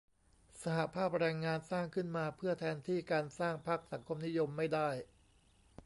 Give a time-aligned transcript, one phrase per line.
[0.63, 4.89] สหภาพแรงงานสร้างขึ้นมาเพื่อแทนที่การสร้างพรรคสังคมนิยมไม่ได้